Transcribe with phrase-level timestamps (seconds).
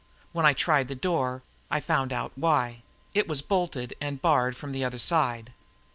[0.31, 2.81] When I tried the door, I found out why
[3.13, 5.53] it was bolted and barred from the other side.